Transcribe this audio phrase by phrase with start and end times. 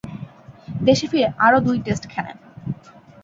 [0.81, 2.37] দেশে ফিরে আরও দুই টেস্ট খেলেন।